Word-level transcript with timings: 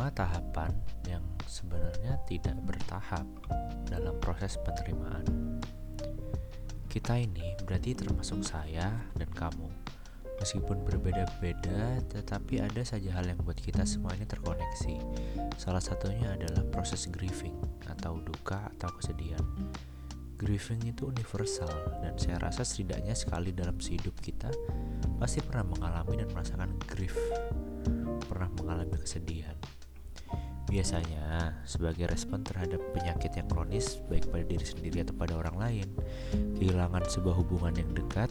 lima 0.00 0.16
tahapan 0.16 0.72
yang 1.12 1.20
sebenarnya 1.44 2.16
tidak 2.24 2.56
bertahap 2.64 3.20
dalam 3.84 4.16
proses 4.16 4.56
penerimaan. 4.64 5.60
Kita 6.88 7.20
ini 7.20 7.52
berarti 7.68 7.92
termasuk 7.92 8.40
saya 8.40 8.96
dan 9.12 9.28
kamu. 9.28 9.68
Meskipun 10.40 10.88
berbeda-beda, 10.88 12.00
tetapi 12.16 12.64
ada 12.64 12.80
saja 12.80 13.12
hal 13.12 13.28
yang 13.28 13.44
buat 13.44 13.60
kita 13.60 13.84
semua 13.84 14.16
ini 14.16 14.24
terkoneksi. 14.24 14.96
Salah 15.60 15.84
satunya 15.84 16.32
adalah 16.32 16.64
proses 16.72 17.04
grieving 17.04 17.60
atau 17.84 18.24
duka 18.24 18.72
atau 18.80 18.88
kesedihan. 18.96 19.44
Grieving 20.40 20.96
itu 20.96 21.12
universal 21.12 21.68
dan 22.00 22.16
saya 22.16 22.40
rasa 22.40 22.64
setidaknya 22.64 23.12
sekali 23.12 23.52
dalam 23.52 23.76
sehidup 23.76 24.16
kita 24.24 24.48
pasti 25.20 25.44
pernah 25.44 25.68
mengalami 25.68 26.24
dan 26.24 26.32
merasakan 26.32 26.72
grief 26.88 27.20
pernah 28.24 28.48
mengalami 28.56 28.96
kesedihan. 28.96 29.59
Biasanya, 30.70 31.58
sebagai 31.66 32.06
respon 32.06 32.46
terhadap 32.46 32.78
penyakit 32.94 33.34
yang 33.34 33.50
kronis, 33.50 33.98
baik 34.06 34.30
pada 34.30 34.46
diri 34.46 34.62
sendiri 34.62 35.02
atau 35.02 35.18
pada 35.18 35.34
orang 35.34 35.58
lain, 35.58 35.88
kehilangan 36.62 37.10
sebuah 37.10 37.42
hubungan 37.42 37.74
yang 37.74 37.90
dekat, 37.90 38.30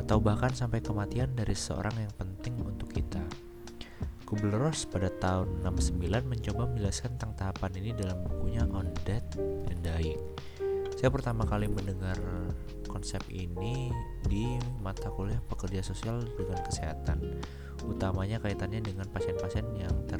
atau 0.00 0.16
bahkan 0.16 0.48
sampai 0.48 0.80
kematian 0.80 1.28
dari 1.36 1.52
seseorang 1.52 1.92
yang 2.00 2.14
penting 2.16 2.56
untuk 2.64 2.88
kita. 2.88 3.20
Kubler-Ross 4.24 4.88
pada 4.88 5.12
tahun 5.20 5.60
69 5.60 6.24
mencoba 6.24 6.72
menjelaskan 6.72 7.20
tentang 7.20 7.36
tahapan 7.36 7.72
ini 7.84 7.92
dalam 7.92 8.16
bukunya 8.24 8.64
On 8.72 8.88
Death 9.04 9.36
and 9.68 9.84
Dying. 9.84 10.20
Saya 10.96 11.12
pertama 11.12 11.44
kali 11.44 11.68
mendengar 11.68 12.16
konsep 12.88 13.20
ini 13.28 13.92
di 14.24 14.56
mata 14.80 15.12
kuliah 15.12 15.38
pekerja 15.44 15.84
sosial 15.84 16.24
dengan 16.34 16.64
kesehatan 16.64 17.44
utamanya 17.86 18.42
kaitannya 18.42 18.82
dengan 18.82 19.06
pasien-pasien 19.06 19.62
yang. 19.78 19.94
Nah, 20.10 20.18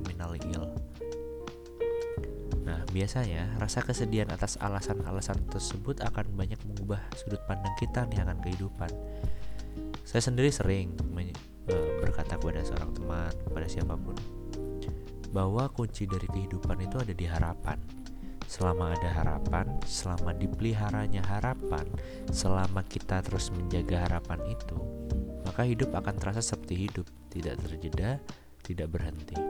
biasanya 2.99 3.47
rasa 3.63 3.79
kesedihan 3.87 4.27
atas 4.35 4.59
alasan-alasan 4.59 5.39
tersebut 5.47 6.03
akan 6.03 6.35
banyak 6.35 6.59
mengubah 6.67 6.99
sudut 7.15 7.39
pandang 7.47 7.71
kita 7.79 8.03
nih 8.11 8.27
akan 8.27 8.43
kehidupan. 8.43 8.91
Saya 10.03 10.19
sendiri 10.27 10.51
sering 10.51 10.99
e, 11.71 11.75
berkata 12.03 12.35
kepada 12.35 12.59
seorang 12.67 12.91
teman, 12.99 13.31
kepada 13.47 13.67
siapa 13.71 13.95
pun, 13.95 14.19
bahwa 15.31 15.71
kunci 15.71 16.11
dari 16.11 16.27
kehidupan 16.27 16.83
itu 16.83 16.99
ada 16.99 17.15
di 17.15 17.27
harapan. 17.31 17.79
Selama 18.49 18.91
ada 18.91 19.11
harapan, 19.15 19.79
selama 19.87 20.35
dipeliharanya 20.35 21.23
harapan, 21.23 21.87
selama 22.35 22.83
kita 22.83 23.23
terus 23.23 23.55
menjaga 23.55 24.11
harapan 24.11 24.43
itu, 24.51 24.79
maka 25.47 25.63
hidup 25.69 25.95
akan 25.95 26.19
terasa 26.19 26.43
seperti 26.43 26.89
hidup, 26.89 27.07
tidak 27.31 27.61
terjeda, 27.63 28.19
tidak 28.65 28.89
berhenti. 28.91 29.48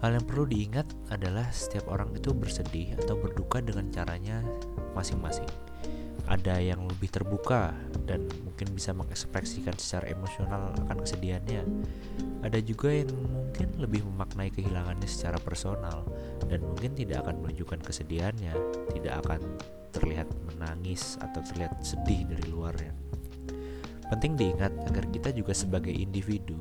Hal 0.00 0.16
yang 0.16 0.24
perlu 0.24 0.48
diingat 0.48 0.88
adalah 1.12 1.52
setiap 1.52 1.92
orang 1.92 2.16
itu 2.16 2.32
bersedih 2.32 2.96
atau 2.96 3.20
berduka 3.20 3.60
dengan 3.60 3.92
caranya 3.92 4.40
masing-masing. 4.96 5.48
Ada 6.24 6.56
yang 6.56 6.88
lebih 6.88 7.12
terbuka 7.12 7.76
dan 8.08 8.24
mungkin 8.40 8.72
bisa 8.72 8.96
mengekspresikan 8.96 9.76
secara 9.76 10.08
emosional 10.08 10.72
akan 10.86 11.04
kesedihannya. 11.04 11.68
Ada 12.40 12.64
juga 12.64 12.88
yang 12.96 13.12
mungkin 13.12 13.76
lebih 13.76 14.00
memaknai 14.08 14.48
kehilangannya 14.48 15.04
secara 15.04 15.36
personal 15.36 16.08
dan 16.48 16.64
mungkin 16.64 16.96
tidak 16.96 17.28
akan 17.28 17.44
menunjukkan 17.44 17.84
kesedihannya, 17.84 18.56
tidak 18.96 19.14
akan 19.20 19.40
terlihat 19.92 20.32
menangis 20.48 21.20
atau 21.20 21.44
terlihat 21.44 21.76
sedih 21.84 22.24
dari 22.24 22.46
luarnya. 22.48 22.96
Penting 24.08 24.32
diingat 24.34 24.72
agar 24.88 25.04
kita 25.12 25.28
juga 25.36 25.52
sebagai 25.52 25.92
individu 25.92 26.56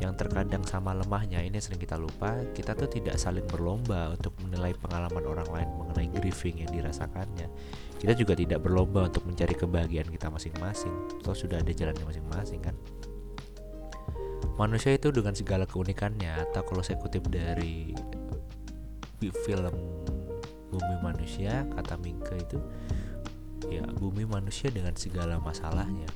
yang 0.00 0.16
terkadang 0.16 0.64
sama 0.64 0.96
lemahnya 0.96 1.44
ini 1.44 1.60
sering 1.60 1.76
kita 1.76 2.00
lupa, 2.00 2.40
kita 2.56 2.72
tuh 2.72 2.88
tidak 2.88 3.20
saling 3.20 3.44
berlomba 3.44 4.16
untuk 4.16 4.32
menilai 4.40 4.72
pengalaman 4.80 5.24
orang 5.28 5.48
lain 5.52 5.68
mengenai 5.76 6.08
grieving 6.08 6.64
yang 6.64 6.70
dirasakannya. 6.72 7.46
Kita 8.00 8.16
juga 8.16 8.32
tidak 8.32 8.64
berlomba 8.64 9.12
untuk 9.12 9.28
mencari 9.28 9.52
kebahagiaan 9.52 10.08
kita 10.08 10.32
masing-masing. 10.32 11.20
Atau 11.20 11.36
sudah 11.36 11.60
ada 11.60 11.68
jalannya 11.68 12.04
masing-masing 12.08 12.60
kan. 12.64 12.72
Manusia 14.56 14.96
itu 14.96 15.12
dengan 15.12 15.36
segala 15.36 15.68
keunikannya 15.68 16.48
atau 16.48 16.64
kalau 16.64 16.80
saya 16.80 16.96
kutip 17.00 17.28
dari 17.28 17.92
film 19.20 19.76
Bumi 20.72 20.96
Manusia 21.04 21.68
kata 21.76 22.00
Mingke 22.00 22.36
itu 22.40 22.60
ya 23.68 23.84
bumi 23.84 24.24
manusia 24.24 24.72
dengan 24.72 24.96
segala 24.96 25.36
masalahnya 25.36 26.08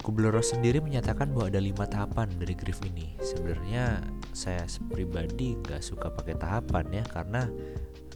Kubler-Ross 0.00 0.56
sendiri 0.56 0.80
menyatakan 0.80 1.28
bahwa 1.36 1.52
ada 1.52 1.60
lima 1.60 1.84
tahapan 1.84 2.32
dari 2.40 2.56
grief 2.56 2.80
ini. 2.88 3.20
Sebenarnya 3.20 4.00
saya 4.32 4.64
pribadi 4.88 5.60
nggak 5.60 5.84
suka 5.84 6.08
pakai 6.08 6.40
tahapan 6.40 6.88
ya 6.88 7.04
karena 7.04 7.44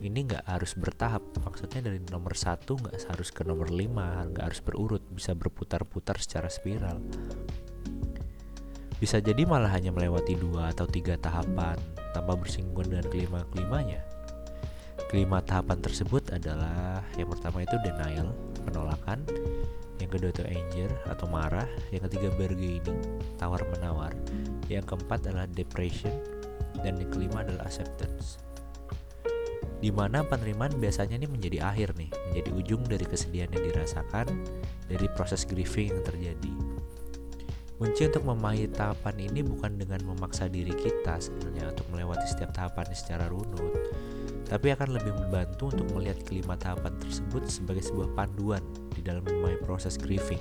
ini 0.01 0.25
nggak 0.25 0.49
harus 0.49 0.73
bertahap. 0.81 1.21
Maksudnya 1.45 1.85
dari 1.85 2.01
nomor 2.09 2.33
satu 2.33 2.81
nggak 2.81 3.05
harus 3.13 3.29
ke 3.29 3.45
nomor 3.45 3.69
lima, 3.69 4.25
nggak 4.33 4.45
harus 4.49 4.61
berurut, 4.65 5.05
bisa 5.13 5.37
berputar-putar 5.37 6.17
secara 6.17 6.49
spiral. 6.49 7.05
Bisa 8.97 9.21
jadi 9.21 9.45
malah 9.45 9.69
hanya 9.69 9.93
melewati 9.93 10.41
dua 10.41 10.73
atau 10.73 10.89
tiga 10.89 11.21
tahapan 11.21 11.77
tanpa 12.17 12.33
bersinggungan 12.41 12.97
dengan 12.97 13.07
kelima-kelimanya. 13.13 14.01
Kelima 15.13 15.45
tahapan 15.45 15.79
tersebut 15.85 16.33
adalah 16.33 17.05
yang 17.21 17.29
pertama 17.29 17.61
itu 17.61 17.77
denial, 17.85 18.33
penolakan, 18.65 19.21
yang 20.05 20.13
kedua 20.13 20.31
itu 20.31 20.45
anger 20.45 20.91
atau 21.09 21.27
marah, 21.33 21.69
yang 21.89 22.05
ketiga 22.05 22.29
bargaining, 22.37 23.01
tawar 23.41 23.65
menawar, 23.73 24.13
yang 24.69 24.85
keempat 24.85 25.25
adalah 25.25 25.49
depression, 25.49 26.13
dan 26.85 27.01
yang 27.01 27.09
kelima 27.09 27.41
adalah 27.41 27.65
acceptance. 27.65 28.37
Di 29.81 29.89
mana 29.89 30.21
penerimaan 30.25 30.77
biasanya 30.77 31.17
ini 31.17 31.29
menjadi 31.29 31.65
akhir 31.65 31.97
nih, 31.97 32.13
menjadi 32.31 32.51
ujung 32.53 32.83
dari 32.85 33.05
kesedihan 33.09 33.49
yang 33.53 33.65
dirasakan 33.73 34.29
dari 34.89 35.09
proses 35.17 35.49
grieving 35.49 35.97
yang 35.97 36.05
terjadi. 36.05 36.53
Kunci 37.75 38.07
untuk 38.07 38.25
memahami 38.25 38.71
tahapan 38.71 39.29
ini 39.29 39.41
bukan 39.45 39.77
dengan 39.77 40.01
memaksa 40.09 40.49
diri 40.49 40.73
kita 40.73 41.21
sebenarnya 41.21 41.75
untuk 41.75 41.85
melewati 41.93 42.25
setiap 42.29 42.55
tahapan 42.55 42.87
secara 42.97 43.29
runut, 43.29 43.93
tapi 44.45 44.73
akan 44.77 44.97
lebih 44.97 45.13
membantu 45.17 45.73
untuk 45.73 45.89
melihat 45.97 46.21
kelima 46.29 46.55
tahapan 46.55 46.93
tersebut 47.01 47.49
sebagai 47.49 47.85
sebuah 47.85 48.13
panduan 48.13 48.61
di 48.93 49.01
dalam 49.01 49.25
memulai 49.25 49.57
proses 49.65 49.97
grieving. 49.97 50.41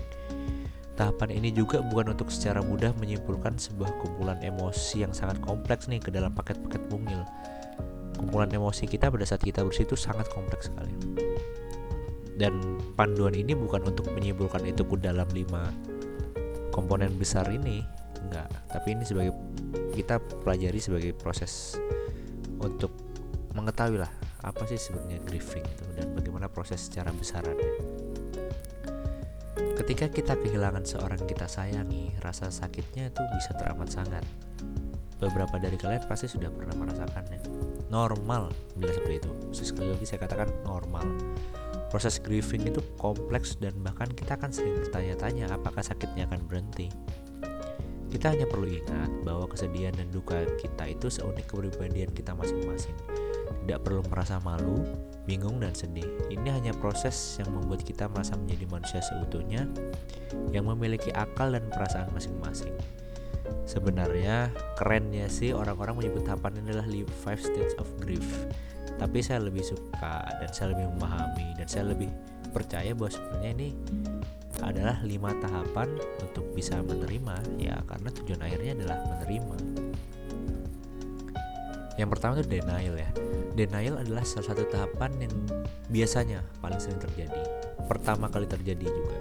Tahapan 0.94 1.34
ini 1.34 1.50
juga 1.50 1.82
bukan 1.82 2.14
untuk 2.14 2.30
secara 2.30 2.62
mudah 2.62 2.94
menyimpulkan 3.02 3.58
sebuah 3.58 3.90
kumpulan 3.98 4.38
emosi 4.46 5.02
yang 5.02 5.14
sangat 5.16 5.42
kompleks 5.42 5.90
nih 5.90 5.98
ke 5.98 6.14
dalam 6.14 6.30
paket-paket 6.38 6.86
mungil. 6.94 7.26
Kumpulan 8.14 8.54
emosi 8.54 8.86
kita 8.86 9.10
pada 9.10 9.26
saat 9.26 9.42
kita 9.42 9.66
bersih 9.66 9.90
itu 9.90 9.98
sangat 9.98 10.30
kompleks 10.30 10.70
sekali. 10.70 10.94
Dan 12.38 12.78
panduan 12.94 13.34
ini 13.34 13.58
bukan 13.58 13.90
untuk 13.90 14.10
menyimpulkan 14.14 14.70
itu 14.70 14.86
ke 14.86 14.96
dalam 15.02 15.26
lima 15.34 15.74
komponen 16.70 17.10
besar 17.18 17.50
ini, 17.50 17.82
enggak. 18.30 18.50
Tapi 18.70 18.94
ini 18.94 19.04
sebagai 19.06 19.34
kita 19.98 20.22
pelajari 20.46 20.78
sebagai 20.78 21.14
proses 21.18 21.78
untuk 22.62 23.03
mengetahui 23.54 24.02
lah 24.02 24.12
apa 24.44 24.68
sih 24.68 24.76
sebenarnya 24.76 25.24
grieving 25.24 25.64
itu 25.64 25.86
dan 25.96 26.12
bagaimana 26.12 26.52
proses 26.52 26.84
secara 26.84 27.16
besarannya. 27.16 27.72
Ketika 29.74 30.06
kita 30.12 30.34
kehilangan 30.38 30.86
seorang 30.86 31.18
yang 31.24 31.30
kita 31.30 31.48
sayangi, 31.50 32.14
rasa 32.22 32.52
sakitnya 32.52 33.10
itu 33.10 33.22
bisa 33.34 33.56
teramat 33.58 33.90
sangat. 33.90 34.22
Beberapa 35.18 35.56
dari 35.58 35.80
kalian 35.80 36.04
pasti 36.06 36.28
sudah 36.28 36.52
pernah 36.52 36.76
merasakannya. 36.76 37.40
Normal 37.88 38.52
bila 38.76 38.92
seperti 38.92 39.24
itu. 39.24 39.32
Sekali 39.56 39.96
lagi 39.96 40.06
saya 40.06 40.20
katakan 40.26 40.52
normal. 40.68 41.08
Proses 41.88 42.18
grieving 42.20 42.74
itu 42.74 42.82
kompleks 42.98 43.56
dan 43.62 43.74
bahkan 43.80 44.10
kita 44.12 44.36
akan 44.36 44.52
sering 44.52 44.76
bertanya-tanya 44.82 45.48
apakah 45.54 45.86
sakitnya 45.86 46.26
akan 46.28 46.42
berhenti. 46.50 46.90
Kita 48.10 48.30
hanya 48.30 48.46
perlu 48.46 48.70
ingat 48.70 49.10
bahwa 49.26 49.50
kesedihan 49.50 49.94
dan 49.94 50.10
duka 50.14 50.46
kita 50.62 50.86
itu 50.86 51.10
seunik 51.10 51.50
kepribadian 51.50 52.14
kita 52.14 52.38
masing-masing 52.38 52.94
tidak 53.64 53.88
perlu 53.88 54.04
merasa 54.12 54.44
malu, 54.44 54.84
bingung, 55.24 55.64
dan 55.64 55.72
sedih. 55.72 56.06
Ini 56.28 56.52
hanya 56.52 56.76
proses 56.76 57.16
yang 57.40 57.48
membuat 57.56 57.88
kita 57.88 58.12
merasa 58.12 58.36
menjadi 58.36 58.66
manusia 58.68 59.00
seutuhnya 59.00 59.64
yang 60.52 60.68
memiliki 60.68 61.16
akal 61.16 61.56
dan 61.56 61.64
perasaan 61.72 62.12
masing-masing. 62.12 62.76
Sebenarnya 63.64 64.52
kerennya 64.76 65.32
sih 65.32 65.56
orang-orang 65.56 66.04
menyebut 66.04 66.28
tahapan 66.28 66.60
ini 66.60 66.76
adalah 66.76 66.88
five 67.24 67.40
stages 67.40 67.76
of 67.80 67.88
grief. 68.04 68.24
Tapi 69.00 69.20
saya 69.24 69.40
lebih 69.42 69.64
suka 69.64 70.28
dan 70.44 70.52
saya 70.52 70.76
lebih 70.76 70.92
memahami 70.96 71.56
dan 71.56 71.68
saya 71.68 71.92
lebih 71.96 72.12
percaya 72.54 72.94
bahwa 72.94 73.10
sebenarnya 73.10 73.52
ini 73.58 73.70
adalah 74.62 75.02
lima 75.02 75.34
tahapan 75.42 75.98
untuk 76.22 76.46
bisa 76.54 76.78
menerima 76.86 77.36
ya 77.58 77.76
karena 77.90 78.10
tujuan 78.14 78.42
akhirnya 78.44 78.72
adalah 78.78 78.98
menerima. 79.10 79.58
Yang 81.98 82.10
pertama 82.10 82.32
itu 82.38 82.46
denial 82.50 82.96
ya. 82.98 83.10
Denial 83.54 84.02
adalah 84.02 84.26
salah 84.26 84.50
satu 84.50 84.66
tahapan 84.66 85.30
yang 85.30 85.34
biasanya 85.94 86.42
paling 86.58 86.82
sering 86.82 86.98
terjadi. 86.98 87.38
Pertama 87.86 88.26
kali 88.26 88.50
terjadi 88.50 88.90
juga. 88.90 89.20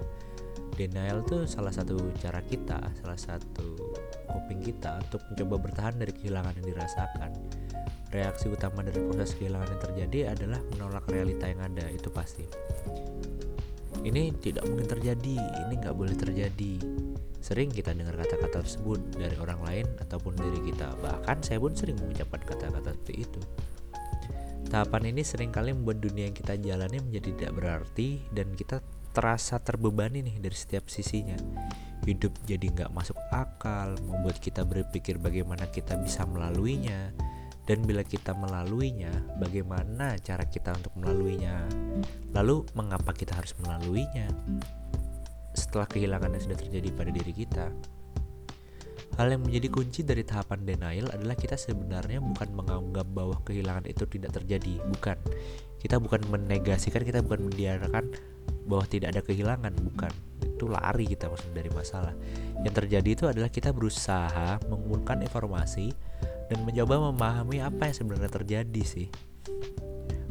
Denial 0.73 1.21
itu 1.21 1.45
salah 1.45 1.69
satu 1.69 2.01
cara 2.17 2.41
kita, 2.41 2.81
salah 3.05 3.21
satu 3.21 3.77
coping 4.25 4.65
kita 4.65 5.05
untuk 5.05 5.21
mencoba 5.29 5.69
bertahan 5.69 6.01
dari 6.01 6.17
kehilangan 6.17 6.57
yang 6.57 6.67
dirasakan. 6.73 7.31
Reaksi 8.09 8.49
utama 8.49 8.81
dari 8.81 9.05
proses 9.05 9.37
kehilangan 9.37 9.69
yang 9.69 9.83
terjadi 9.85 10.19
adalah 10.33 10.61
menolak 10.73 11.05
realita 11.13 11.53
yang 11.53 11.61
ada, 11.61 11.85
itu 11.93 12.09
pasti. 12.09 12.49
Ini 14.01 14.33
tidak 14.41 14.65
mungkin 14.65 14.89
terjadi, 14.89 15.37
ini 15.69 15.75
nggak 15.77 15.93
boleh 15.93 16.17
terjadi. 16.17 16.81
Sering 17.45 17.69
kita 17.69 17.93
dengar 17.93 18.17
kata-kata 18.17 18.65
tersebut 18.65 19.13
dari 19.13 19.37
orang 19.37 19.61
lain 19.61 19.87
ataupun 20.01 20.33
diri 20.41 20.73
kita. 20.73 20.97
Bahkan 21.05 21.45
saya 21.45 21.61
pun 21.61 21.77
sering 21.77 22.01
mengucapkan 22.01 22.41
kata-kata 22.49 22.97
seperti 22.97 23.29
itu. 23.29 23.41
Tahapan 24.69 25.15
ini 25.15 25.23
sering 25.27 25.51
kali 25.51 25.75
membuat 25.75 26.05
dunia 26.05 26.31
yang 26.31 26.37
kita 26.37 26.55
jalani 26.61 27.01
menjadi 27.03 27.31
tidak 27.35 27.53
berarti 27.59 28.23
dan 28.31 28.55
kita 28.55 28.85
terasa 29.13 29.61
terbebani 29.61 30.25
nih 30.25 30.37
dari 30.41 30.57
setiap 30.57 30.89
sisinya. 30.89 31.37
Hidup 32.03 32.35
jadi 32.49 32.67
nggak 32.67 32.91
masuk 32.91 33.15
akal 33.31 33.95
membuat 34.03 34.43
kita 34.43 34.67
berpikir 34.67 35.23
bagaimana 35.23 35.71
kita 35.71 35.95
bisa 36.01 36.27
melaluinya 36.27 37.15
dan 37.63 37.79
bila 37.87 38.03
kita 38.03 38.35
melaluinya 38.35 39.13
bagaimana 39.39 40.19
cara 40.19 40.43
kita 40.51 40.75
untuk 40.75 40.93
melaluinya? 40.99 41.63
Lalu 42.35 42.67
mengapa 42.75 43.15
kita 43.15 43.39
harus 43.39 43.55
melaluinya? 43.63 44.27
Setelah 45.55 45.87
kehilangan 45.87 46.35
yang 46.35 46.43
sudah 46.43 46.59
terjadi 46.59 46.89
pada 46.91 47.11
diri 47.15 47.33
kita 47.33 47.71
Hal 49.21 49.29
yang 49.29 49.45
menjadi 49.45 49.69
kunci 49.69 50.01
dari 50.09 50.25
tahapan 50.25 50.65
denial 50.65 51.13
adalah 51.13 51.37
kita 51.37 51.61
sebenarnya 51.61 52.25
bukan 52.25 52.49
menganggap 52.57 53.05
bahwa 53.13 53.37
kehilangan 53.45 53.85
itu 53.85 54.09
tidak 54.09 54.41
terjadi, 54.41 54.81
bukan. 54.89 55.21
Kita 55.77 56.01
bukan 56.01 56.25
menegasikan, 56.33 57.05
kita 57.05 57.21
bukan 57.21 57.53
mendiarkan 57.53 58.09
bahwa 58.65 58.85
tidak 58.89 59.13
ada 59.13 59.21
kehilangan, 59.21 59.75
bukan. 59.85 60.13
Itu 60.57 60.65
lari 60.73 61.05
kita 61.05 61.29
maksud 61.29 61.53
dari 61.53 61.69
masalah. 61.69 62.17
Yang 62.65 62.75
terjadi 62.85 63.09
itu 63.13 63.25
adalah 63.29 63.53
kita 63.53 63.69
berusaha 63.75 64.57
mengumpulkan 64.73 65.21
informasi 65.21 65.93
dan 66.49 66.65
mencoba 66.65 67.13
memahami 67.13 67.61
apa 67.61 67.93
yang 67.93 67.97
sebenarnya 67.97 68.31
terjadi 68.33 68.83
sih. 68.87 69.09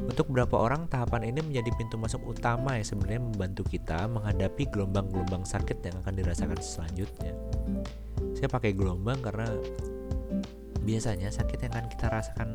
Untuk 0.05 0.33
beberapa 0.33 0.57
orang, 0.57 0.89
tahapan 0.89 1.29
ini 1.29 1.39
menjadi 1.45 1.69
pintu 1.77 1.95
masuk 1.95 2.21
utama 2.25 2.77
yang 2.77 2.85
sebenarnya 2.85 3.21
membantu 3.21 3.63
kita 3.69 4.09
menghadapi 4.09 4.67
gelombang-gelombang 4.73 5.45
sakit 5.45 5.77
yang 5.85 5.95
akan 6.01 6.13
dirasakan 6.17 6.59
selanjutnya. 6.59 7.33
Saya 8.37 8.49
pakai 8.49 8.73
gelombang 8.73 9.21
karena 9.21 9.45
biasanya 10.81 11.29
sakit 11.29 11.61
yang 11.61 11.71
akan 11.77 11.87
kita 11.93 12.05
rasakan 12.09 12.49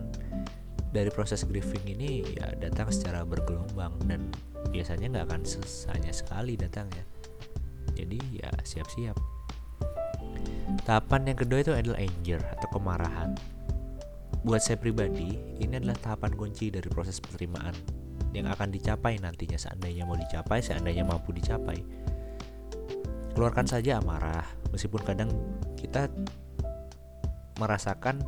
dari 0.91 1.13
proses 1.13 1.47
grieving 1.47 1.99
ini 1.99 2.25
ya 2.35 2.57
datang 2.59 2.91
secara 2.91 3.23
bergelombang 3.23 3.95
dan 4.09 4.27
biasanya 4.73 5.13
nggak 5.13 5.27
akan 5.31 5.43
hanya 5.95 6.13
sekali 6.13 6.59
datang 6.59 6.91
ya. 6.91 7.05
Jadi 7.97 8.19
ya 8.43 8.51
siap-siap. 8.67 9.17
Tahapan 10.83 11.31
yang 11.31 11.39
kedua 11.39 11.59
itu 11.63 11.73
adalah 11.73 11.99
anger 12.03 12.43
atau 12.59 12.69
kemarahan 12.75 13.31
buat 14.47 14.63
saya 14.63 14.79
pribadi 14.79 15.35
ini 15.59 15.75
adalah 15.75 15.99
tahapan 15.99 16.39
kunci 16.39 16.71
dari 16.71 16.87
proses 16.87 17.19
penerimaan 17.19 17.75
yang 18.31 18.47
akan 18.47 18.71
dicapai 18.71 19.19
nantinya 19.19 19.59
seandainya 19.59 20.07
mau 20.07 20.15
dicapai 20.15 20.63
seandainya 20.63 21.03
mampu 21.03 21.35
dicapai. 21.35 21.83
Keluarkan 23.35 23.67
saja 23.67 23.99
amarah 23.99 24.47
meskipun 24.71 25.03
kadang 25.03 25.35
kita 25.75 26.07
merasakan 27.59 28.23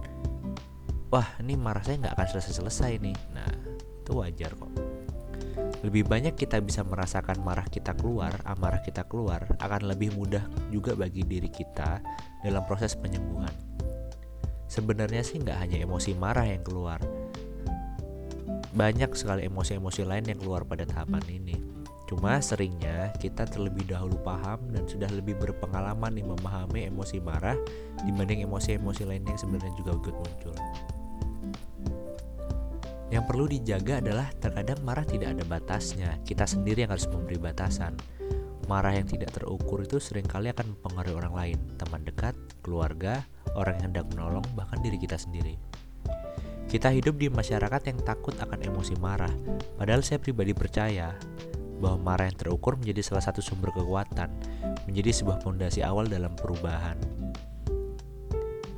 wah 1.15 1.39
ini 1.39 1.55
marah 1.55 1.87
saya 1.87 2.03
nggak 2.03 2.15
akan 2.19 2.29
selesai-selesai 2.35 2.99
nih. 2.99 3.17
Nah 3.39 3.51
itu 4.03 4.11
wajar 4.19 4.59
kok. 4.59 4.75
Lebih 5.87 6.03
banyak 6.03 6.35
kita 6.35 6.59
bisa 6.59 6.83
merasakan 6.83 7.39
marah 7.47 7.71
kita 7.71 7.95
keluar, 7.95 8.35
amarah 8.43 8.83
kita 8.83 9.07
keluar, 9.07 9.47
akan 9.63 9.87
lebih 9.87 10.11
mudah 10.19 10.43
juga 10.75 10.99
bagi 10.99 11.23
diri 11.23 11.47
kita 11.47 12.03
dalam 12.43 12.67
proses 12.67 12.99
penyembuhan. 12.99 13.55
Sebenarnya 14.69 15.25
sih 15.25 15.41
nggak 15.41 15.59
hanya 15.65 15.81
emosi 15.81 16.13
marah 16.15 16.45
yang 16.45 16.61
keluar, 16.61 17.01
banyak 18.77 19.11
sekali 19.17 19.49
emosi-emosi 19.49 20.05
lain 20.05 20.25
yang 20.29 20.39
keluar 20.39 20.63
pada 20.63 20.85
tahapan 20.85 21.25
ini. 21.27 21.57
Cuma 22.09 22.41
seringnya 22.41 23.13
kita 23.21 23.45
terlebih 23.45 23.85
dahulu 23.85 24.17
paham 24.25 24.61
dan 24.73 24.89
sudah 24.89 25.13
lebih 25.13 25.37
berpengalaman 25.37 26.17
nih 26.17 26.25
memahami 26.25 26.89
emosi 26.89 27.21
marah 27.21 27.57
dibanding 28.05 28.49
emosi-emosi 28.49 29.05
lain 29.05 29.29
yang 29.29 29.37
sebenarnya 29.37 29.75
juga 29.77 29.93
ikut 29.93 30.15
muncul. 30.17 30.57
Yang 33.09 33.25
perlu 33.25 33.45
dijaga 33.49 34.05
adalah 34.05 34.29
terkadang 34.37 34.81
marah 34.85 35.05
tidak 35.05 35.37
ada 35.37 35.45
batasnya. 35.49 36.21
Kita 36.25 36.45
sendiri 36.45 36.85
yang 36.85 36.93
harus 36.93 37.09
memberi 37.09 37.41
batasan. 37.41 37.97
Marah 38.69 38.93
yang 38.93 39.09
tidak 39.09 39.33
terukur 39.33 39.81
itu 39.81 39.97
sering 39.97 40.29
kali 40.29 40.53
akan 40.53 40.77
mempengaruhi 40.77 41.17
orang 41.17 41.33
lain, 41.33 41.59
teman 41.81 42.05
dekat, 42.05 42.37
keluarga, 42.61 43.25
orang 43.59 43.83
yang 43.83 43.91
hendak 43.91 44.07
menolong, 44.15 44.47
bahkan 44.55 44.79
diri 44.79 44.97
kita 44.97 45.19
sendiri. 45.19 45.59
Kita 46.69 46.93
hidup 46.93 47.17
di 47.17 47.33
masyarakat 47.33 47.83
yang 47.89 47.99
takut 48.05 48.37
akan 48.39 48.61
emosi 48.61 48.95
marah, 49.03 49.33
padahal 49.81 50.05
saya 50.05 50.21
pribadi 50.23 50.53
percaya 50.55 51.17
bahwa 51.79 52.13
marah 52.13 52.29
yang 52.29 52.37
terukur 52.37 52.77
menjadi 52.77 53.01
salah 53.01 53.25
satu 53.25 53.41
sumber 53.41 53.73
kekuatan, 53.73 54.29
menjadi 54.85 55.11
sebuah 55.15 55.41
fondasi 55.41 55.81
awal 55.81 56.05
dalam 56.07 56.35
perubahan. 56.37 56.99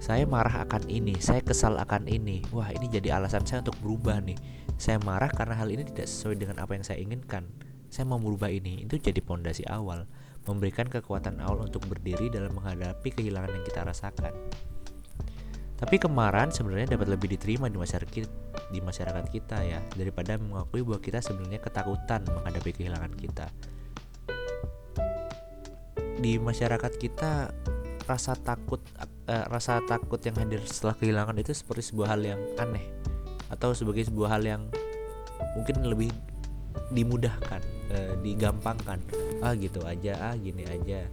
Saya 0.01 0.25
marah 0.25 0.65
akan 0.65 0.89
ini, 0.89 1.19
saya 1.21 1.45
kesal 1.45 1.77
akan 1.77 2.09
ini. 2.09 2.41
Wah, 2.57 2.73
ini 2.73 2.89
jadi 2.89 3.21
alasan 3.21 3.45
saya 3.45 3.61
untuk 3.61 3.77
berubah 3.85 4.25
nih. 4.25 4.39
Saya 4.81 4.97
marah 5.05 5.29
karena 5.29 5.61
hal 5.61 5.69
ini 5.69 5.85
tidak 5.85 6.09
sesuai 6.09 6.41
dengan 6.41 6.57
apa 6.57 6.73
yang 6.73 6.85
saya 6.87 7.05
inginkan. 7.05 7.45
Saya 7.93 8.09
mau 8.09 8.17
merubah 8.17 8.49
ini. 8.49 8.87
Itu 8.89 8.97
jadi 8.97 9.21
fondasi 9.21 9.69
awal, 9.69 10.09
memberikan 10.49 10.89
kekuatan 10.89 11.37
awal 11.45 11.69
untuk 11.69 11.85
berdiri 11.85 12.33
dalam 12.33 12.57
menghadapi 12.57 13.13
kehilangan 13.13 13.61
yang 13.61 13.65
kita 13.67 13.85
rasakan. 13.85 14.33
Tapi 15.81 15.97
kemarahan 15.97 16.53
sebenarnya 16.53 17.01
dapat 17.01 17.09
lebih 17.09 17.33
diterima 17.33 17.73
di 17.73 17.81
masyarakat 17.81 18.29
di 18.69 18.79
masyarakat 18.85 19.25
kita 19.33 19.59
ya 19.65 19.81
daripada 19.97 20.37
mengakui 20.37 20.85
bahwa 20.85 21.01
kita 21.01 21.25
sebenarnya 21.25 21.57
ketakutan 21.65 22.21
menghadapi 22.29 22.71
kehilangan 22.77 23.13
kita. 23.17 23.49
Di 26.21 26.37
masyarakat 26.37 26.93
kita 27.01 27.49
rasa 28.05 28.37
takut 28.37 28.85
eh, 29.25 29.47
rasa 29.49 29.81
takut 29.89 30.21
yang 30.21 30.37
hadir 30.37 30.61
setelah 30.69 30.93
kehilangan 31.01 31.37
itu 31.41 31.57
seperti 31.57 31.95
sebuah 31.95 32.13
hal 32.13 32.21
yang 32.29 32.41
aneh 32.61 32.85
atau 33.49 33.73
sebagai 33.73 34.05
sebuah 34.05 34.37
hal 34.37 34.43
yang 34.45 34.63
mungkin 35.57 35.81
lebih 35.89 36.13
dimudahkan, 36.93 37.63
eh, 37.89 38.13
digampangkan. 38.21 39.01
Ah 39.41 39.57
gitu 39.57 39.81
aja, 39.89 40.31
ah 40.31 40.35
gini 40.37 40.69
aja. 40.69 41.09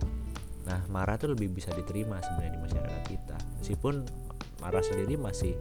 Nah, 0.67 0.83
marah 0.91 1.15
tuh 1.15 1.31
lebih 1.31 1.55
bisa 1.55 1.71
diterima 1.71 2.19
sebenarnya 2.19 2.53
di 2.59 2.61
masyarakat 2.67 3.03
kita. 3.07 3.37
Meskipun 3.63 4.26
marah 4.61 4.83
sendiri 4.83 5.15
masih 5.19 5.53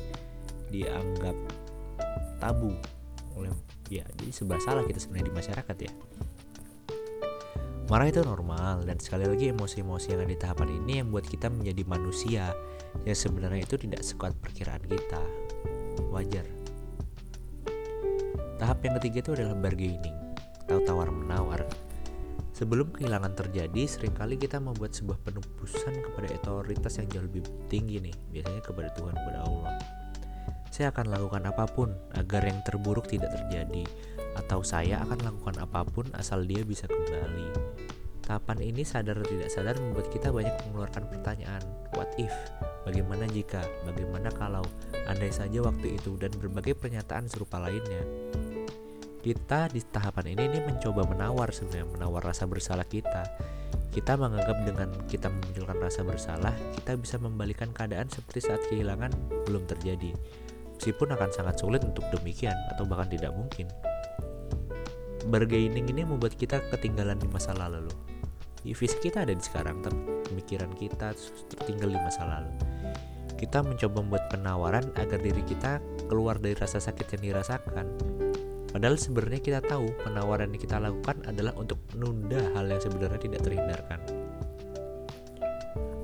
dianggap 0.72 1.36
tabu 2.42 2.74
oleh 3.36 3.52
ya 3.92 4.02
jadi 4.16 4.32
sebelah 4.32 4.60
salah 4.62 4.82
kita 4.82 4.98
sebenarnya 4.98 5.28
di 5.30 5.34
masyarakat 5.34 5.76
ya. 5.78 5.92
Marah 7.86 8.10
itu 8.10 8.18
normal 8.26 8.82
dan 8.82 8.98
sekali 8.98 9.30
lagi 9.30 9.54
emosi-emosi 9.54 10.10
yang 10.10 10.26
ada 10.26 10.30
di 10.34 10.38
tahapan 10.42 10.68
ini 10.82 10.92
yang 10.98 11.14
buat 11.14 11.22
kita 11.22 11.46
menjadi 11.46 11.86
manusia 11.86 12.50
yang 13.06 13.14
sebenarnya 13.14 13.62
itu 13.62 13.78
tidak 13.78 14.02
sekuat 14.02 14.34
perkiraan 14.42 14.82
kita. 14.90 15.22
Wajar. 16.10 16.42
Tahap 18.58 18.78
yang 18.82 18.98
ketiga 18.98 19.22
itu 19.22 19.30
adalah 19.38 19.54
bargaining 19.54 20.16
atau 20.66 20.82
tawar 20.82 21.14
menawar 21.14 21.62
Sebelum 22.56 22.88
kehilangan 22.88 23.36
terjadi, 23.36 23.84
sering 23.84 24.16
kali 24.16 24.40
kita 24.40 24.56
membuat 24.56 24.96
sebuah 24.96 25.20
penebusan 25.20 25.92
kepada 25.92 26.32
otoritas 26.40 26.96
yang 26.96 27.08
jauh 27.12 27.28
lebih 27.28 27.44
tinggi 27.68 28.00
nih, 28.00 28.16
biasanya 28.32 28.64
kepada 28.64 28.88
Tuhan, 28.96 29.12
kepada 29.12 29.38
Allah. 29.44 29.76
Saya 30.72 30.88
akan 30.88 31.12
lakukan 31.12 31.44
apa 31.52 31.68
pun 31.68 31.92
agar 32.16 32.48
yang 32.48 32.64
terburuk 32.64 33.12
tidak 33.12 33.36
terjadi, 33.36 33.84
atau 34.40 34.64
saya 34.64 35.04
akan 35.04 35.20
lakukan 35.20 35.56
apa 35.60 35.84
pun 35.84 36.08
asal 36.16 36.48
dia 36.48 36.64
bisa 36.64 36.88
kembali. 36.88 37.76
Tahapan 38.24 38.58
ini 38.64 38.88
sadar 38.88 39.20
atau 39.20 39.36
tidak 39.36 39.52
sadar 39.52 39.76
membuat 39.76 40.08
kita 40.08 40.32
banyak 40.32 40.56
mengeluarkan 40.64 41.04
pertanyaan, 41.12 41.60
what 41.92 42.08
if? 42.16 42.32
Bagaimana 42.88 43.28
jika? 43.36 43.60
Bagaimana 43.84 44.32
kalau? 44.32 44.64
Andai 45.04 45.28
saja 45.28 45.60
waktu 45.60 46.00
itu 46.00 46.16
dan 46.16 46.32
berbagai 46.32 46.72
pernyataan 46.80 47.28
serupa 47.28 47.60
lainnya 47.60 48.00
kita 49.26 49.66
di 49.74 49.82
tahapan 49.82 50.38
ini 50.38 50.42
ini 50.46 50.58
mencoba 50.62 51.02
menawar 51.02 51.50
sebenarnya 51.50 51.98
menawar 51.98 52.30
rasa 52.30 52.46
bersalah 52.46 52.86
kita. 52.86 53.26
Kita 53.90 54.14
menganggap 54.14 54.62
dengan 54.62 54.86
kita 55.10 55.26
memunculkan 55.34 55.82
rasa 55.82 56.06
bersalah 56.06 56.54
kita 56.78 56.94
bisa 56.94 57.18
membalikan 57.18 57.74
keadaan 57.74 58.06
seperti 58.06 58.46
saat 58.46 58.62
kehilangan 58.70 59.10
belum 59.50 59.66
terjadi. 59.66 60.14
Meskipun 60.78 61.18
akan 61.18 61.30
sangat 61.34 61.58
sulit 61.58 61.82
untuk 61.82 62.06
demikian 62.14 62.54
atau 62.70 62.86
bahkan 62.86 63.10
tidak 63.10 63.34
mungkin. 63.34 63.66
Bargaining 65.26 65.90
ini 65.90 66.06
membuat 66.06 66.38
kita 66.38 66.62
ketinggalan 66.70 67.18
di 67.18 67.26
masa 67.26 67.50
lalu 67.50 67.90
fisik 68.66 68.98
kita 68.98 69.22
ada 69.22 69.30
di 69.30 69.38
sekarang 69.38 69.78
tapi 69.78 69.94
pemikiran 70.26 70.70
kita 70.74 71.14
tertinggal 71.54 71.86
di 71.86 71.98
masa 71.98 72.26
lalu. 72.26 72.50
Kita 73.38 73.62
mencoba 73.62 74.02
membuat 74.02 74.24
penawaran 74.26 74.90
agar 74.98 75.18
diri 75.22 75.42
kita 75.46 75.78
keluar 76.10 76.38
dari 76.38 76.58
rasa 76.58 76.82
sakit 76.82 77.18
yang 77.18 77.22
dirasakan 77.30 77.86
Padahal 78.76 79.00
sebenarnya 79.00 79.40
kita 79.40 79.60
tahu 79.64 79.88
penawaran 80.04 80.52
yang 80.52 80.60
kita 80.60 80.76
lakukan 80.76 81.16
adalah 81.24 81.56
untuk 81.56 81.80
menunda 81.96 82.44
hal 82.52 82.68
yang 82.68 82.76
sebenarnya 82.76 83.16
tidak 83.24 83.40
terhindarkan. 83.40 84.00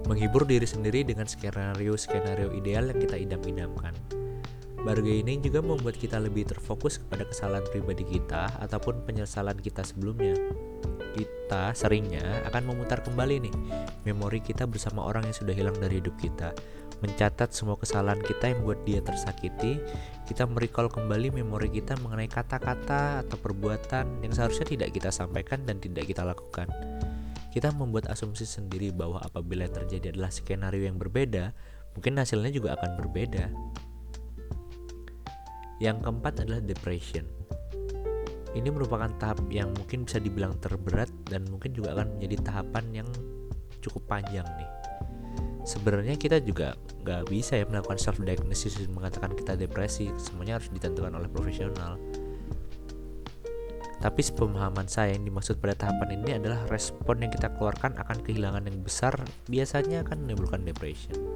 menghibur 0.09 0.49
diri 0.49 0.65
sendiri 0.65 1.05
dengan 1.05 1.29
skenario-skenario 1.29 2.53
ideal 2.57 2.89
yang 2.89 2.99
kita 3.01 3.17
idam-idamkan. 3.17 3.93
Bargaining 4.83 5.39
juga 5.47 5.63
membuat 5.63 5.95
kita 5.95 6.19
lebih 6.19 6.43
terfokus 6.43 6.99
kepada 6.99 7.23
kesalahan 7.23 7.63
pribadi 7.71 8.03
kita 8.03 8.51
ataupun 8.59 9.07
penyesalan 9.07 9.55
kita 9.63 9.87
sebelumnya. 9.87 10.35
Kita 11.15 11.71
seringnya 11.71 12.43
akan 12.51 12.75
memutar 12.75 12.99
kembali 13.07 13.47
nih 13.47 13.55
memori 14.03 14.43
kita 14.43 14.67
bersama 14.67 15.07
orang 15.07 15.31
yang 15.31 15.37
sudah 15.39 15.55
hilang 15.55 15.79
dari 15.79 16.03
hidup 16.03 16.19
kita. 16.19 16.51
Mencatat 16.99 17.55
semua 17.55 17.79
kesalahan 17.79 18.19
kita 18.23 18.51
yang 18.51 18.63
membuat 18.63 18.83
dia 18.83 18.99
tersakiti, 19.03 19.79
kita 20.27 20.47
merecall 20.51 20.91
kembali 20.91 21.35
memori 21.35 21.71
kita 21.71 21.99
mengenai 22.03 22.31
kata-kata 22.31 23.27
atau 23.27 23.37
perbuatan 23.39 24.23
yang 24.23 24.35
seharusnya 24.35 24.67
tidak 24.67 24.95
kita 24.95 25.11
sampaikan 25.15 25.63
dan 25.63 25.79
tidak 25.79 26.11
kita 26.11 26.27
lakukan. 26.27 26.67
Kita 27.55 27.71
membuat 27.71 28.11
asumsi 28.11 28.49
sendiri 28.49 28.91
bahwa 28.91 29.23
apabila 29.23 29.69
terjadi 29.69 30.11
adalah 30.11 30.33
skenario 30.33 30.89
yang 30.89 30.99
berbeda, 30.99 31.55
mungkin 31.95 32.19
hasilnya 32.19 32.51
juga 32.51 32.75
akan 32.81 32.99
berbeda. 32.99 33.51
Yang 35.83 36.07
keempat 36.07 36.47
adalah 36.47 36.63
depression. 36.63 37.27
Ini 38.55 38.71
merupakan 38.71 39.11
tahap 39.19 39.43
yang 39.51 39.75
mungkin 39.75 40.07
bisa 40.07 40.23
dibilang 40.23 40.55
terberat 40.63 41.11
dan 41.27 41.43
mungkin 41.51 41.75
juga 41.75 41.99
akan 41.99 42.15
menjadi 42.15 42.37
tahapan 42.47 43.03
yang 43.03 43.09
cukup 43.83 44.07
panjang 44.07 44.47
nih. 44.47 44.71
Sebenarnya 45.67 46.15
kita 46.15 46.39
juga 46.39 46.79
nggak 47.03 47.27
bisa 47.27 47.59
ya 47.59 47.67
melakukan 47.67 47.99
self 47.99 48.23
diagnosis 48.23 48.79
dan 48.79 48.95
mengatakan 48.95 49.35
kita 49.35 49.59
depresi. 49.59 50.07
Semuanya 50.23 50.63
harus 50.63 50.71
ditentukan 50.71 51.19
oleh 51.19 51.27
profesional. 51.27 51.99
Tapi 54.03 54.19
sepemahaman 54.23 54.87
saya 54.87 55.15
yang 55.15 55.27
dimaksud 55.27 55.63
pada 55.63 55.75
tahapan 55.79 56.19
ini 56.23 56.39
adalah 56.39 56.63
respon 56.71 57.27
yang 57.27 57.31
kita 57.31 57.51
keluarkan 57.59 57.95
akan 57.99 58.19
kehilangan 58.23 58.67
yang 58.67 58.83
besar 58.83 59.15
biasanya 59.47 60.03
akan 60.07 60.27
menimbulkan 60.27 60.63
depression. 60.67 61.32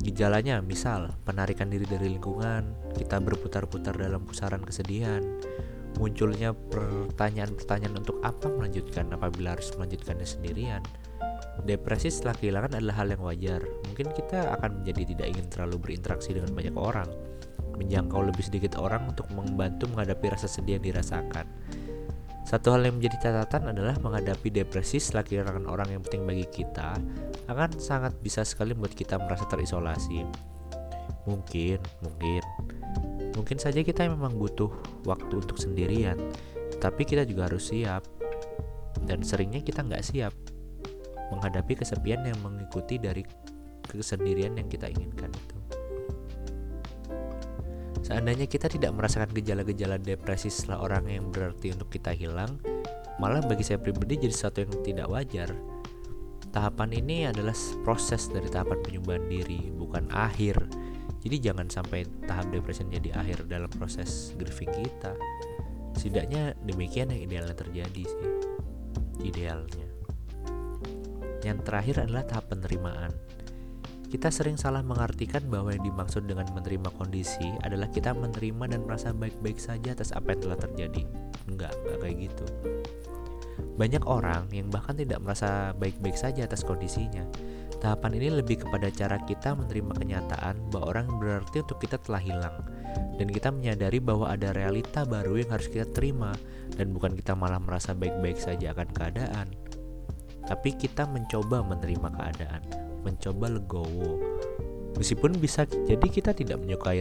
Gejalanya 0.00 0.64
misal 0.64 1.12
penarikan 1.28 1.68
diri 1.68 1.84
dari 1.84 2.08
lingkungan, 2.16 2.92
kita 2.96 3.20
berputar-putar 3.20 4.00
dalam 4.00 4.24
pusaran 4.24 4.64
kesedihan, 4.64 5.20
munculnya 6.00 6.56
pertanyaan-pertanyaan 6.56 8.00
untuk 8.00 8.16
apa 8.24 8.48
melanjutkan 8.48 9.12
apabila 9.12 9.52
harus 9.52 9.68
melanjutkannya 9.76 10.24
sendirian. 10.24 10.80
Depresi 11.68 12.08
setelah 12.08 12.32
kehilangan 12.32 12.80
adalah 12.80 13.04
hal 13.04 13.12
yang 13.12 13.20
wajar. 13.20 13.60
Mungkin 13.92 14.08
kita 14.16 14.56
akan 14.56 14.80
menjadi 14.80 15.12
tidak 15.12 15.26
ingin 15.36 15.46
terlalu 15.52 15.76
berinteraksi 15.76 16.32
dengan 16.32 16.56
banyak 16.56 16.76
orang, 16.80 17.08
menjangkau 17.76 18.24
lebih 18.24 18.44
sedikit 18.48 18.80
orang 18.80 19.04
untuk 19.04 19.28
membantu 19.36 19.84
menghadapi 19.92 20.32
rasa 20.32 20.48
sedih 20.48 20.80
yang 20.80 20.96
dirasakan. 20.96 21.44
Satu 22.48 22.72
hal 22.72 22.88
yang 22.88 22.96
menjadi 22.96 23.28
catatan 23.28 23.76
adalah 23.76 24.00
menghadapi 24.00 24.48
depresi 24.48 24.96
setelah 24.96 25.28
kehilangan 25.28 25.68
orang 25.68 25.92
yang 25.92 26.00
penting 26.00 26.24
bagi 26.24 26.48
kita 26.48 26.96
akan 27.50 27.76
sangat 27.82 28.14
bisa 28.22 28.46
sekali 28.46 28.72
membuat 28.72 28.94
kita 28.94 29.18
merasa 29.18 29.42
terisolasi. 29.50 30.22
Mungkin, 31.26 31.82
mungkin, 32.00 32.42
mungkin 33.34 33.58
saja 33.58 33.82
kita 33.82 34.06
memang 34.06 34.38
butuh 34.38 34.70
waktu 35.02 35.42
untuk 35.42 35.58
sendirian, 35.58 36.16
tapi 36.78 37.02
kita 37.02 37.26
juga 37.26 37.50
harus 37.50 37.74
siap. 37.74 38.06
Dan 39.04 39.26
seringnya 39.26 39.60
kita 39.64 39.82
nggak 39.82 40.04
siap 40.06 40.32
menghadapi 41.34 41.78
kesepian 41.78 42.26
yang 42.26 42.38
mengikuti 42.42 42.98
dari 42.98 43.22
kesendirian 43.86 44.54
yang 44.54 44.70
kita 44.70 44.86
inginkan 44.90 45.30
itu. 45.34 45.56
Seandainya 48.10 48.50
kita 48.50 48.66
tidak 48.66 48.90
merasakan 48.98 49.30
gejala-gejala 49.30 49.98
depresi 50.02 50.50
setelah 50.50 50.82
orang 50.82 51.06
yang 51.06 51.30
berarti 51.30 51.70
untuk 51.70 51.94
kita 51.94 52.10
hilang, 52.10 52.58
malah 53.22 53.38
bagi 53.44 53.62
saya 53.62 53.78
pribadi 53.78 54.18
jadi 54.18 54.34
sesuatu 54.34 54.66
yang 54.66 54.72
tidak 54.82 55.06
wajar. 55.06 55.50
Tahapan 56.50 56.90
ini 56.98 57.30
adalah 57.30 57.54
proses 57.86 58.26
dari 58.26 58.50
tahapan 58.50 58.82
penyembuhan 58.82 59.22
diri, 59.30 59.70
bukan 59.70 60.10
akhir. 60.10 60.58
Jadi 61.22 61.36
jangan 61.38 61.70
sampai 61.70 62.02
tahap 62.26 62.50
depresi 62.50 62.82
menjadi 62.82 63.22
akhir 63.22 63.46
dalam 63.46 63.70
proses 63.70 64.34
grieving 64.34 64.74
kita. 64.82 65.14
Setidaknya 65.94 66.58
demikian 66.66 67.14
yang 67.14 67.22
idealnya 67.22 67.54
terjadi 67.54 68.02
sih. 68.02 68.30
Idealnya. 69.22 69.86
Yang 71.46 71.58
terakhir 71.62 71.96
adalah 72.02 72.26
tahap 72.26 72.50
penerimaan. 72.50 73.14
Kita 74.10 74.26
sering 74.26 74.58
salah 74.58 74.82
mengartikan 74.82 75.46
bahwa 75.46 75.70
yang 75.70 75.86
dimaksud 75.86 76.26
dengan 76.26 76.50
menerima 76.50 76.90
kondisi 76.98 77.46
adalah 77.62 77.86
kita 77.94 78.10
menerima 78.10 78.74
dan 78.74 78.82
merasa 78.82 79.14
baik-baik 79.14 79.62
saja 79.62 79.94
atas 79.94 80.10
apa 80.10 80.34
yang 80.34 80.50
telah 80.50 80.58
terjadi. 80.58 81.06
Enggak, 81.46 81.70
enggak 81.78 81.98
kayak 82.02 82.16
gitu. 82.26 82.46
Banyak 83.78 84.04
orang 84.04 84.48
yang 84.52 84.68
bahkan 84.68 84.96
tidak 84.96 85.20
merasa 85.24 85.72
baik-baik 85.76 86.16
saja 86.16 86.44
atas 86.44 86.66
kondisinya. 86.66 87.24
Tahapan 87.80 88.20
ini 88.20 88.28
lebih 88.44 88.66
kepada 88.66 88.92
cara 88.92 89.16
kita 89.24 89.56
menerima 89.56 89.96
kenyataan 89.96 90.68
bahwa 90.68 90.92
orang 90.92 91.06
berarti 91.16 91.64
untuk 91.64 91.80
kita 91.80 91.96
telah 91.96 92.20
hilang 92.20 92.56
dan 93.16 93.28
kita 93.32 93.48
menyadari 93.48 93.96
bahwa 94.02 94.28
ada 94.28 94.52
realita 94.52 95.08
baru 95.08 95.40
yang 95.40 95.48
harus 95.48 95.68
kita 95.72 95.88
terima 95.96 96.36
dan 96.76 96.92
bukan 96.92 97.16
kita 97.16 97.32
malah 97.32 97.56
merasa 97.56 97.96
baik-baik 97.96 98.36
saja 98.36 98.76
akan 98.76 98.88
keadaan. 98.92 99.48
Tapi 100.44 100.76
kita 100.76 101.08
mencoba 101.08 101.64
menerima 101.64 102.08
keadaan 102.12 102.90
mencoba 103.02 103.48
legowo. 103.48 104.20
Meskipun 104.98 105.38
bisa 105.38 105.64
jadi 105.64 106.02
kita 106.02 106.34
tidak 106.34 106.60
menyukai 106.60 107.00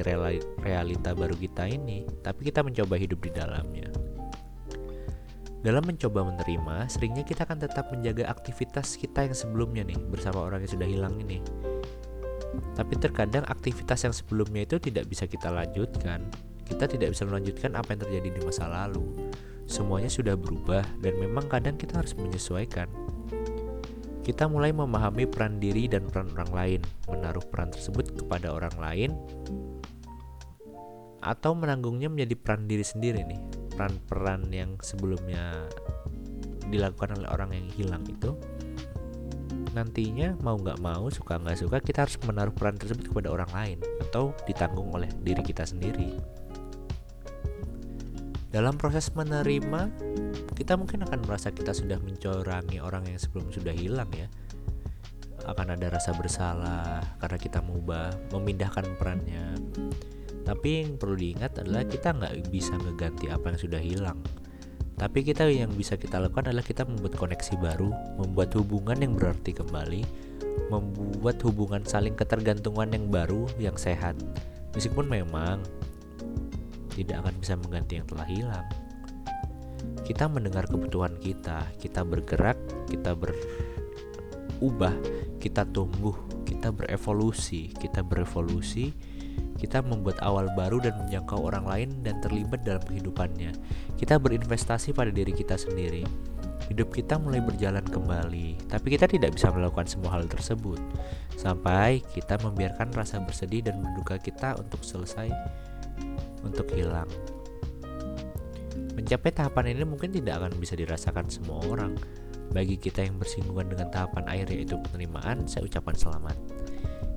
realita 0.64 1.12
baru 1.12 1.36
kita 1.36 1.68
ini, 1.68 2.06
tapi 2.22 2.48
kita 2.48 2.64
mencoba 2.64 2.96
hidup 2.96 3.20
di 3.20 3.32
dalamnya. 3.34 3.90
Dalam 5.60 5.84
mencoba 5.84 6.24
menerima, 6.24 6.88
seringnya 6.88 7.28
kita 7.28 7.44
akan 7.44 7.60
tetap 7.60 7.92
menjaga 7.92 8.32
aktivitas 8.32 8.96
kita 8.96 9.28
yang 9.28 9.36
sebelumnya 9.36 9.84
nih 9.84 10.00
bersama 10.08 10.48
orang 10.48 10.64
yang 10.64 10.72
sudah 10.72 10.88
hilang 10.88 11.20
ini. 11.20 11.44
Tapi 12.80 12.96
terkadang 12.96 13.44
aktivitas 13.44 14.08
yang 14.08 14.16
sebelumnya 14.16 14.64
itu 14.64 14.80
tidak 14.80 15.12
bisa 15.12 15.28
kita 15.28 15.52
lanjutkan. 15.52 16.24
Kita 16.64 16.88
tidak 16.88 17.12
bisa 17.12 17.28
melanjutkan 17.28 17.76
apa 17.76 17.92
yang 17.92 18.02
terjadi 18.08 18.30
di 18.40 18.42
masa 18.46 18.72
lalu. 18.72 19.04
Semuanya 19.68 20.08
sudah 20.08 20.40
berubah 20.40 20.82
dan 21.04 21.14
memang 21.20 21.52
kadang 21.52 21.76
kita 21.76 22.00
harus 22.00 22.16
menyesuaikan 22.16 22.88
kita 24.30 24.46
mulai 24.46 24.70
memahami 24.70 25.26
peran 25.26 25.58
diri 25.58 25.90
dan 25.90 26.06
peran 26.06 26.30
orang 26.38 26.54
lain, 26.54 26.82
menaruh 27.10 27.42
peran 27.50 27.74
tersebut 27.74 28.14
kepada 28.14 28.54
orang 28.54 28.78
lain, 28.78 29.10
atau 31.18 31.58
menanggungnya 31.58 32.14
menjadi 32.14 32.38
peran 32.38 32.70
diri 32.70 32.86
sendiri 32.86 33.26
nih, 33.26 33.42
peran-peran 33.80 34.44
yang 34.52 34.76
sebelumnya 34.84 35.64
dilakukan 36.68 37.16
oleh 37.16 37.32
orang 37.32 37.56
yang 37.56 37.68
hilang 37.80 38.04
itu 38.12 38.36
nantinya 39.72 40.36
mau 40.44 40.60
nggak 40.60 40.84
mau 40.84 41.08
suka 41.08 41.40
nggak 41.40 41.64
suka 41.64 41.80
kita 41.80 42.04
harus 42.04 42.20
menaruh 42.28 42.52
peran 42.52 42.76
tersebut 42.76 43.08
kepada 43.08 43.32
orang 43.32 43.48
lain 43.56 43.80
atau 44.04 44.36
ditanggung 44.44 44.92
oleh 44.92 45.08
diri 45.24 45.40
kita 45.40 45.64
sendiri. 45.64 46.20
Dalam 48.52 48.76
proses 48.76 49.16
menerima 49.16 49.88
kita 50.60 50.76
mungkin 50.76 51.08
akan 51.08 51.24
merasa 51.24 51.56
kita 51.56 51.72
sudah 51.72 52.04
mencorangi 52.04 52.84
orang 52.84 53.08
yang 53.08 53.16
sebelum 53.16 53.48
sudah 53.48 53.72
hilang 53.72 54.12
ya. 54.12 54.28
Akan 55.48 55.72
ada 55.72 55.88
rasa 55.88 56.12
bersalah 56.12 57.00
karena 57.24 57.38
kita 57.40 57.64
mengubah 57.64 58.12
memindahkan 58.36 59.00
perannya 59.00 59.56
tapi 60.50 60.82
yang 60.82 60.98
perlu 60.98 61.14
diingat 61.14 61.62
adalah 61.62 61.86
kita 61.86 62.10
nggak 62.10 62.50
bisa 62.50 62.74
ngeganti 62.74 63.30
apa 63.30 63.54
yang 63.54 63.60
sudah 63.62 63.78
hilang. 63.78 64.18
Tapi 64.98 65.22
kita 65.22 65.46
yang 65.46 65.70
bisa 65.78 65.94
kita 65.94 66.18
lakukan 66.18 66.50
adalah 66.50 66.66
kita 66.66 66.90
membuat 66.90 67.22
koneksi 67.22 67.54
baru 67.62 67.94
membuat 68.18 68.50
hubungan 68.58 68.98
yang 68.98 69.14
berarti 69.14 69.54
kembali 69.54 70.02
membuat 70.74 71.38
hubungan 71.46 71.86
saling 71.86 72.18
ketergantungan 72.18 72.90
yang 72.90 73.14
baru 73.14 73.46
yang 73.62 73.78
sehat. 73.78 74.18
Meskipun 74.74 75.06
memang 75.06 75.62
tidak 76.98 77.22
akan 77.22 77.34
bisa 77.38 77.54
mengganti 77.54 78.02
yang 78.02 78.10
telah 78.10 78.26
hilang. 78.26 78.68
Kita 80.02 80.26
mendengar 80.26 80.66
kebutuhan 80.66 81.14
kita, 81.22 81.62
kita 81.78 82.02
bergerak, 82.02 82.58
kita 82.90 83.14
berubah, 83.14 84.98
kita 85.38 85.62
tumbuh, 85.70 86.18
kita 86.50 86.74
berevolusi, 86.74 87.70
kita 87.78 88.02
berevolusi, 88.02 88.92
kita 89.60 89.84
membuat 89.84 90.24
awal 90.24 90.48
baru 90.56 90.80
dan 90.80 90.96
menjangkau 91.04 91.52
orang 91.52 91.68
lain 91.68 91.90
dan 92.00 92.24
terlibat 92.24 92.64
dalam 92.64 92.80
kehidupannya. 92.88 93.52
Kita 94.00 94.16
berinvestasi 94.16 94.96
pada 94.96 95.12
diri 95.12 95.36
kita 95.36 95.60
sendiri. 95.60 96.08
Hidup 96.72 96.96
kita 96.96 97.20
mulai 97.20 97.44
berjalan 97.44 97.84
kembali, 97.84 98.72
tapi 98.72 98.96
kita 98.96 99.10
tidak 99.10 99.36
bisa 99.36 99.52
melakukan 99.52 99.90
semua 99.90 100.16
hal 100.16 100.30
tersebut 100.30 100.78
sampai 101.36 102.00
kita 102.14 102.38
membiarkan 102.40 102.94
rasa 102.94 103.20
bersedih 103.20 103.66
dan 103.66 103.82
menduga 103.82 104.22
kita 104.22 104.56
untuk 104.56 104.80
selesai 104.86 105.28
untuk 106.46 106.70
hilang. 106.72 107.10
Mencapai 108.94 109.32
tahapan 109.32 109.74
ini 109.74 109.88
mungkin 109.88 110.12
tidak 110.12 110.44
akan 110.44 110.60
bisa 110.60 110.76
dirasakan 110.76 111.32
semua 111.32 111.64
orang. 111.66 111.96
Bagi 112.50 112.76
kita 112.82 113.06
yang 113.06 113.16
bersinggungan 113.16 113.72
dengan 113.72 113.88
tahapan 113.94 114.26
akhir 114.28 114.48
yaitu 114.54 114.76
penerimaan, 114.90 115.46
saya 115.46 115.66
ucapkan 115.66 115.96
selamat. 115.96 116.36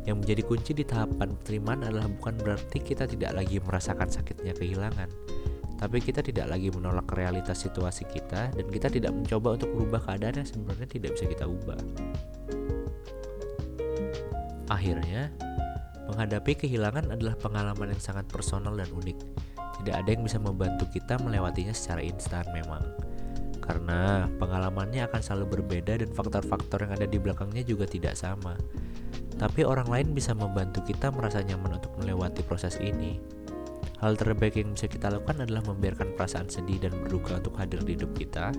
Yang 0.03 0.17
menjadi 0.19 0.43
kunci 0.43 0.73
di 0.75 0.83
tahapan 0.83 1.39
penerimaan 1.39 1.87
adalah 1.87 2.11
bukan 2.11 2.35
berarti 2.43 2.79
kita 2.83 3.07
tidak 3.07 3.39
lagi 3.39 3.63
merasakan 3.63 4.11
sakitnya 4.11 4.51
kehilangan, 4.51 5.07
tapi 5.83 5.99
kita 5.99 6.23
tidak 6.23 6.47
lagi 6.47 6.71
menolak 6.71 7.11
realitas 7.11 7.63
situasi 7.67 8.07
kita 8.07 8.55
dan 8.55 8.67
kita 8.71 8.87
tidak 8.87 9.11
mencoba 9.11 9.59
untuk 9.59 9.71
merubah 9.75 10.03
keadaan 10.07 10.43
yang 10.43 10.47
sebenarnya 10.47 10.87
tidak 10.87 11.11
bisa 11.19 11.27
kita 11.27 11.47
ubah. 11.47 11.81
Akhirnya, 14.71 15.35
menghadapi 16.07 16.55
kehilangan 16.55 17.11
adalah 17.11 17.35
pengalaman 17.35 17.91
yang 17.91 18.03
sangat 18.03 18.31
personal 18.31 18.79
dan 18.79 18.87
unik. 18.95 19.19
Tidak 19.83 19.95
ada 19.95 20.07
yang 20.07 20.23
bisa 20.23 20.39
membantu 20.39 20.87
kita 20.87 21.19
melewatinya 21.19 21.75
secara 21.75 22.07
instan 22.07 22.47
memang. 22.55 22.87
Karena 23.59 24.31
pengalamannya 24.39 25.03
akan 25.11 25.19
selalu 25.19 25.59
berbeda 25.59 25.99
dan 25.99 26.11
faktor-faktor 26.15 26.87
yang 26.87 26.95
ada 26.95 27.07
di 27.11 27.19
belakangnya 27.19 27.67
juga 27.67 27.91
tidak 27.91 28.15
sama. 28.15 28.55
Tapi 29.37 29.65
orang 29.65 29.89
lain 29.89 30.09
bisa 30.13 30.37
membantu 30.37 30.85
kita 30.85 31.13
merasa 31.13 31.41
nyaman 31.45 31.81
untuk 31.81 31.93
melewati 32.01 32.45
proses 32.45 32.77
ini. 32.81 33.19
Hal 34.03 34.19
terbaik 34.19 34.59
yang 34.59 34.75
bisa 34.75 34.91
kita 34.91 35.15
lakukan 35.15 35.47
adalah 35.47 35.63
membiarkan 35.63 36.19
perasaan 36.19 36.51
sedih 36.51 36.83
dan 36.83 36.91
berduka 37.07 37.39
untuk 37.39 37.55
hadir 37.55 37.81
di 37.87 37.95
hidup 37.95 38.11
kita. 38.19 38.51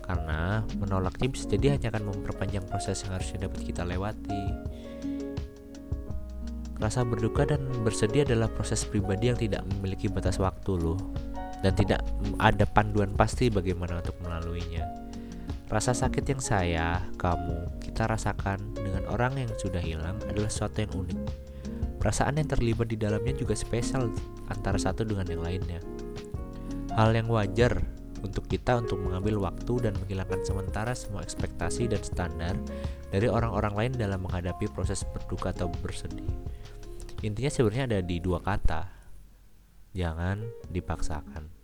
Karena 0.00 0.64
menolaknya 0.80 1.28
bisa 1.28 1.44
jadi 1.46 1.76
hanya 1.76 1.92
akan 1.92 2.08
memperpanjang 2.08 2.64
proses 2.64 3.04
yang 3.04 3.14
harusnya 3.14 3.46
dapat 3.46 3.60
kita 3.60 3.84
lewati. 3.84 4.44
Rasa 6.80 7.04
berduka 7.04 7.44
dan 7.44 7.60
bersedih 7.84 8.24
adalah 8.24 8.48
proses 8.48 8.88
pribadi 8.88 9.28
yang 9.28 9.36
tidak 9.36 9.68
memiliki 9.76 10.08
batas 10.08 10.40
waktu 10.40 10.80
loh 10.80 10.96
dan 11.60 11.76
tidak 11.76 12.00
ada 12.40 12.64
panduan 12.64 13.12
pasti 13.12 13.52
bagaimana 13.52 14.00
untuk 14.00 14.16
melaluinya. 14.24 15.09
Rasa 15.70 15.94
sakit 15.94 16.26
yang 16.26 16.42
saya, 16.42 17.06
kamu, 17.14 17.78
kita 17.78 18.10
rasakan 18.10 18.74
dengan 18.74 19.06
orang 19.06 19.38
yang 19.38 19.50
sudah 19.54 19.78
hilang 19.78 20.18
adalah 20.26 20.50
sesuatu 20.50 20.82
yang 20.82 20.92
unik 21.06 21.20
Perasaan 22.00 22.40
yang 22.40 22.48
terlibat 22.48 22.88
di 22.88 22.96
dalamnya 22.96 23.36
juga 23.36 23.52
spesial 23.52 24.08
antara 24.48 24.80
satu 24.80 25.04
dengan 25.04 25.28
yang 25.28 25.44
lainnya. 25.44 25.84
Hal 26.96 27.12
yang 27.12 27.28
wajar 27.28 27.76
untuk 28.24 28.48
kita 28.48 28.80
untuk 28.80 29.04
mengambil 29.04 29.36
waktu 29.44 29.84
dan 29.84 29.92
menghilangkan 30.00 30.40
sementara 30.40 30.96
semua 30.96 31.20
ekspektasi 31.20 31.92
dan 31.92 32.00
standar 32.00 32.56
dari 33.12 33.28
orang-orang 33.28 33.76
lain 33.76 33.92
dalam 34.00 34.24
menghadapi 34.24 34.72
proses 34.72 35.04
berduka 35.12 35.52
atau 35.52 35.68
bersedih. 35.84 36.24
Intinya 37.20 37.52
sebenarnya 37.52 37.84
ada 37.84 38.00
di 38.00 38.16
dua 38.16 38.40
kata. 38.40 38.88
Jangan 39.92 40.40
dipaksakan. 40.72 41.59